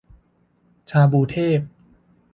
[0.89, 1.59] ชาบูเทพ